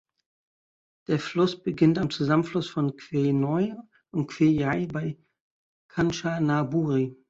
[1.07, 3.75] Der Fluss beginnt am Zusammenfluss von Khwae Noi
[4.09, 5.19] und Khwae Yai bei
[5.91, 7.15] Kanchanaburi.